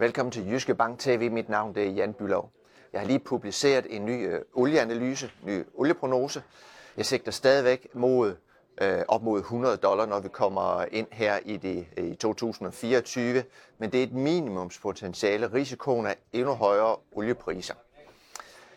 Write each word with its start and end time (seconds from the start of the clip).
Velkommen 0.00 0.30
til 0.30 0.50
Jyske 0.50 0.74
Bank 0.74 0.98
TV. 0.98 1.30
Mit 1.30 1.48
navn 1.48 1.74
det 1.74 1.86
er 1.86 1.90
Jan 1.90 2.12
Bylov. 2.12 2.50
Jeg 2.92 3.00
har 3.00 3.06
lige 3.06 3.18
publiceret 3.18 3.86
en 3.90 4.06
ny 4.06 4.28
øh, 4.28 4.40
olieanalyse, 4.54 5.30
en 5.46 5.52
ny 5.52 5.64
olieprognose. 5.74 6.42
Jeg 6.96 7.06
sigter 7.06 7.32
stadigvæk 7.32 7.88
mod 7.94 8.36
øh, 8.82 9.00
op 9.08 9.22
mod 9.22 9.38
100 9.38 9.76
dollar, 9.76 10.06
når 10.06 10.20
vi 10.20 10.28
kommer 10.28 10.84
ind 10.92 11.06
her 11.12 11.38
i, 11.44 11.56
det, 11.56 11.86
øh, 11.96 12.04
i 12.04 12.14
2024. 12.14 13.44
Men 13.78 13.92
det 13.92 14.00
er 14.00 14.02
et 14.02 14.12
minimumspotentiale. 14.12 15.52
Risikoen 15.52 16.06
er 16.06 16.14
endnu 16.32 16.54
højere 16.54 16.96
oliepriser. 17.12 17.74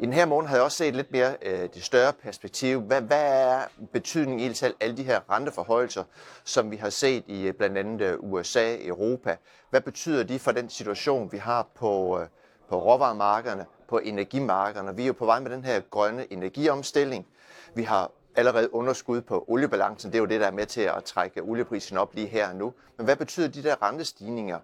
I 0.00 0.04
den 0.06 0.12
her 0.12 0.26
morgen 0.26 0.46
havde 0.46 0.58
jeg 0.58 0.64
også 0.64 0.76
set 0.76 0.96
lidt 0.96 1.12
mere 1.12 1.36
øh, 1.42 1.68
det 1.74 1.84
større 1.84 2.12
perspektiv. 2.12 2.80
Hvad, 2.80 3.02
hvad 3.02 3.22
er 3.22 3.60
betydningen 3.92 4.50
i 4.50 4.54
til 4.54 4.74
alle 4.80 4.96
de 4.96 5.02
her 5.02 5.20
renteforhøjelser, 5.30 6.04
som 6.44 6.70
vi 6.70 6.76
har 6.76 6.90
set 6.90 7.24
i 7.26 7.46
øh, 7.46 7.54
blandt 7.54 7.78
andet 7.78 8.00
øh, 8.00 8.16
USA, 8.20 8.76
Europa? 8.86 9.36
Hvad 9.70 9.80
betyder 9.80 10.22
de 10.22 10.38
for 10.38 10.52
den 10.52 10.68
situation, 10.68 11.32
vi 11.32 11.38
har 11.38 11.68
på, 11.74 12.20
øh, 12.20 12.26
på 12.68 12.78
råvaremarkederne, 12.82 13.66
på 13.88 13.98
energimarkederne? 13.98 14.96
Vi 14.96 15.02
er 15.02 15.06
jo 15.06 15.12
på 15.12 15.26
vej 15.26 15.40
med 15.40 15.50
den 15.50 15.64
her 15.64 15.80
grønne 15.80 16.32
energiomstilling. 16.32 17.26
Vi 17.74 17.82
har 17.82 18.10
allerede 18.36 18.74
underskud 18.74 19.20
på 19.20 19.44
oliebalancen. 19.48 20.12
Det 20.12 20.18
er 20.18 20.22
jo 20.22 20.26
det, 20.26 20.40
der 20.40 20.46
er 20.46 20.52
med 20.52 20.66
til 20.66 20.80
at 20.80 21.04
trække 21.04 21.42
olieprisen 21.42 21.98
op 21.98 22.14
lige 22.14 22.26
her 22.26 22.48
og 22.48 22.56
nu. 22.56 22.72
Men 22.96 23.04
hvad 23.04 23.16
betyder 23.16 23.48
de 23.48 23.62
der 23.62 23.82
rentestigninger 23.82 24.58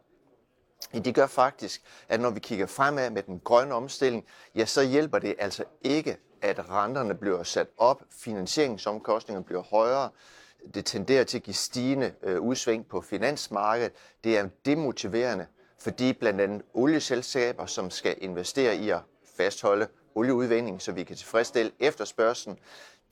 det 0.93 1.15
gør 1.15 1.27
faktisk, 1.27 1.83
at 2.09 2.21
når 2.21 2.31
vi 2.31 2.41
kigger 2.41 2.67
fremad 2.67 3.11
med 3.11 3.23
den 3.23 3.41
grønne 3.45 3.75
omstilling, 3.75 4.25
ja, 4.55 4.65
så 4.65 4.83
hjælper 4.83 5.19
det 5.19 5.35
altså 5.39 5.65
ikke, 5.83 6.17
at 6.43 6.71
renterne 6.71 7.15
bliver 7.15 7.43
sat 7.43 7.67
op, 7.79 8.03
finansieringsomkostningerne 8.11 9.45
bliver 9.45 9.63
højere, 9.63 10.11
det 10.75 10.87
tenderer 10.87 11.25
til 11.25 11.39
at 11.39 11.43
give 11.43 11.55
stigende 11.55 12.15
øh, 12.23 12.41
udsving 12.41 12.87
på 12.87 13.01
finansmarkedet. 13.01 13.93
Det 14.25 14.39
er 14.39 14.49
demotiverende, 14.65 15.47
fordi 15.79 16.13
blandt 16.13 16.41
andet 16.41 16.63
olieselskaber, 16.75 17.67
som 17.67 17.91
skal 17.91 18.17
investere 18.21 18.77
i 18.77 18.91
at 18.91 19.01
fastholde 19.37 19.89
olieudvinding, 20.15 20.83
så 20.83 20.93
vi 20.93 21.05
kan 21.05 21.17
tilfredsstille 21.17 21.73
efterspørgselen, 21.79 22.59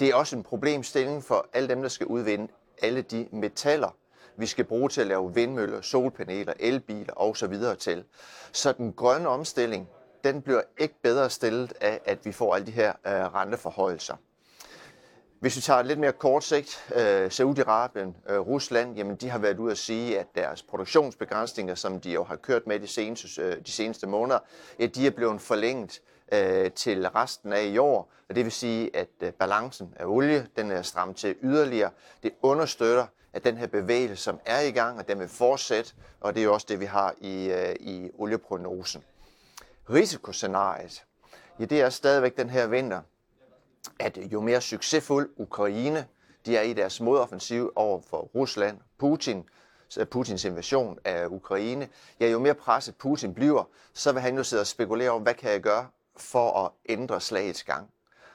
det 0.01 0.09
er 0.09 0.15
også 0.15 0.37
en 0.37 0.43
problemstilling 0.43 1.25
for 1.25 1.49
alle 1.53 1.69
dem, 1.69 1.83
der 1.83 1.89
skal 1.89 2.07
udvinde 2.07 2.49
alle 2.83 3.03
de 3.03 3.29
metaller, 3.33 3.97
vi 4.39 4.47
skal 4.47 4.65
bruge 4.65 4.89
til 4.89 5.01
at 5.01 5.07
lave 5.07 5.35
vindmøller, 5.35 5.81
solpaneler, 5.81 6.53
elbiler 6.61 7.21
osv. 7.21 7.55
til. 7.79 8.05
Så 8.53 8.73
den 8.73 8.93
grønne 8.93 9.29
omstilling, 9.29 9.89
den 10.25 10.43
bliver 10.43 10.63
ikke 10.79 10.95
bedre 11.03 11.31
stillet 11.31 11.73
af, 11.81 12.01
at 12.05 12.25
vi 12.25 12.33
får 12.33 12.55
alle 12.55 12.67
de 12.67 12.71
her 12.71 12.93
øh, 13.07 13.13
renteforhøjelser. 13.13 14.17
Hvis 15.41 15.57
vi 15.57 15.61
tager 15.61 15.83
lidt 15.83 15.99
mere 15.99 16.13
kort 16.13 16.45
sigt, 16.45 16.93
øh, 16.95 17.27
Saudi-Arabien, 17.27 18.33
øh, 18.33 18.39
Rusland, 18.41 18.97
jamen 18.97 19.17
de 19.17 19.29
har 19.29 19.39
været 19.39 19.59
ude 19.59 19.71
at 19.71 19.79
sige, 19.79 20.19
at 20.21 20.27
deres 20.35 20.63
produktionsbegrænsninger, 20.63 21.75
som 21.75 22.01
de 22.01 22.13
jo 22.13 22.25
har 22.25 22.37
kørt 22.37 22.67
med 22.67 22.81
de 22.81 22.87
seneste, 22.87 23.43
øh, 23.43 23.57
de 23.67 23.71
seneste 23.71 24.07
måneder, 24.07 24.39
ja, 24.79 24.87
de 24.87 25.07
er 25.07 25.11
blevet 25.11 25.41
forlænget 25.41 26.01
øh, 26.33 26.71
til 26.71 27.09
resten 27.09 27.53
af 27.53 27.65
i 27.65 27.79
år. 27.79 28.13
Og 28.29 28.35
det 28.35 28.45
vil 28.45 28.53
sige, 28.53 28.97
at 28.97 29.09
øh, 29.21 29.33
balancen 29.33 29.95
af 29.97 30.05
olie, 30.07 30.47
den 30.57 30.71
er 30.71 30.83
stram 30.83 31.15
til 31.15 31.37
yderligere. 31.43 31.91
Det 32.23 32.33
understøtter 32.43 33.07
at 33.33 33.45
den 33.45 33.57
her 33.57 33.67
bevægelse, 33.67 34.23
som 34.23 34.41
er 34.47 34.61
i 34.61 34.71
gang, 34.71 34.99
og 34.99 35.09
den 35.09 35.19
vil 35.19 35.29
fortsætte, 35.29 35.93
og 36.21 36.35
det 36.35 36.41
er 36.41 36.45
jo 36.45 36.55
også 36.55 36.67
det, 36.69 36.81
vi 36.81 36.85
har 36.85 37.15
i, 37.21 37.51
øh, 37.51 37.75
i 37.81 38.11
olieprognosen. 38.15 39.05
Risikoscenariet, 39.91 41.05
ja, 41.61 41.65
det 41.65 41.81
er 41.81 41.91
stadigvæk 41.91 42.37
den 42.37 42.51
her 42.51 42.67
vinter, 42.67 43.01
at 43.99 44.19
jo 44.33 44.41
mere 44.41 44.61
succesfuld 44.61 45.31
Ukraine 45.37 46.07
de 46.47 46.57
er 46.57 46.63
i 46.63 46.73
deres 46.73 47.01
modoffensiv 47.01 47.73
over 47.77 48.01
for 48.11 48.31
Rusland, 48.35 48.79
Putin, 48.99 49.45
Putins 50.11 50.45
invasion 50.45 50.99
af 51.05 51.27
Ukraine, 51.27 51.89
ja, 52.21 52.29
jo 52.29 52.39
mere 52.39 52.55
presset 52.55 52.97
Putin 52.97 53.35
bliver, 53.35 53.65
så 53.95 54.13
vil 54.13 54.23
han 54.23 54.37
jo 54.37 54.43
sidde 54.43 54.61
og 54.61 54.67
spekulere 54.67 55.11
om, 55.11 55.23
hvad 55.23 55.35
kan 55.35 55.51
jeg 55.51 55.61
gøre 55.61 55.87
for 56.17 56.65
at 56.65 56.71
ændre 56.89 57.21
slagets 57.21 57.65
gang. 57.65 57.91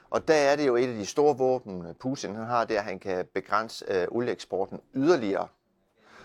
Og 0.10 0.28
der 0.28 0.34
er 0.34 0.56
det 0.56 0.68
jo 0.68 0.76
et 0.76 0.88
af 0.88 0.96
de 0.96 1.06
store 1.06 1.38
våben, 1.38 1.96
Putin 2.00 2.36
han 2.36 2.46
har, 2.46 2.66
det 2.66 2.76
er, 2.76 2.80
at 2.80 2.86
han 2.86 3.00
kan 3.00 3.26
begrænse 3.34 3.86
øh, 3.88 4.08
olieeksporten 4.12 4.80
yderligere 4.96 5.48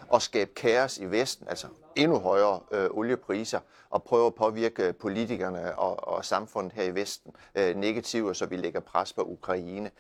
og 0.09 0.23
skabe 0.23 0.51
kaos 0.55 0.99
i 0.99 1.05
Vesten, 1.05 1.49
altså 1.49 1.67
endnu 1.97 2.19
højere 2.19 2.61
øh, 2.71 2.91
oliepriser, 2.91 3.61
og 3.91 4.03
prøve 4.03 4.27
at 4.27 4.35
påvirke 4.35 4.93
politikerne 4.93 5.79
og, 5.79 6.09
og 6.09 6.25
samfundet 6.25 6.73
her 6.73 6.83
i 6.83 6.95
Vesten 6.95 7.33
øh, 7.55 7.77
negativt, 7.77 8.37
så 8.37 8.47
vi 8.47 8.57
lægger 8.57 8.81
pres 8.81 9.13
på 9.13 9.23
Ukraine. 9.23 9.91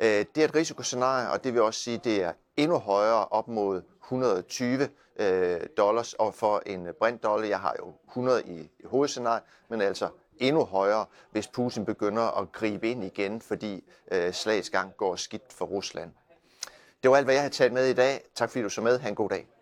Øh, 0.00 0.24
det 0.34 0.38
er 0.38 0.44
et 0.44 0.54
risikoscenarie, 0.54 1.30
og 1.30 1.44
det 1.44 1.54
vil 1.54 1.62
også 1.62 1.80
sige, 1.80 2.00
det 2.04 2.22
er 2.22 2.32
endnu 2.56 2.78
højere 2.78 3.24
op 3.24 3.48
mod 3.48 3.82
120 4.02 4.88
øh, 5.16 5.60
dollars 5.76 6.12
og 6.12 6.34
for 6.34 6.62
en 6.66 6.88
brint 6.98 7.22
dollar. 7.22 7.46
Jeg 7.46 7.60
har 7.60 7.76
jo 7.78 7.92
100 8.08 8.42
i, 8.46 8.60
i 8.60 8.84
hovedscenariet, 8.84 9.42
men 9.68 9.80
altså 9.80 10.08
endnu 10.38 10.64
højere, 10.64 11.06
hvis 11.30 11.46
Putin 11.46 11.84
begynder 11.84 12.40
at 12.40 12.52
gribe 12.52 12.90
ind 12.90 13.04
igen, 13.04 13.40
fordi 13.40 13.84
øh, 14.12 14.32
slags 14.32 14.70
gang 14.70 14.96
går 14.96 15.16
skidt 15.16 15.52
for 15.52 15.64
Rusland. 15.64 16.10
Det 17.02 17.10
var 17.10 17.16
alt, 17.16 17.26
hvad 17.26 17.34
jeg 17.34 17.42
har 17.42 17.50
taget 17.50 17.72
med 17.72 17.86
i 17.86 17.92
dag. 17.92 18.20
Tak 18.34 18.50
fordi 18.50 18.62
du 18.62 18.68
så 18.68 18.80
med. 18.80 18.98
Ha' 18.98 19.08
en 19.08 19.14
god 19.14 19.28
dag. 19.28 19.55